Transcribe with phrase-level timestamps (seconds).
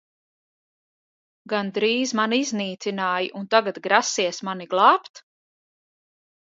[1.53, 5.27] Gandrīz mani iznīcināji un tagad grasies mani glābt?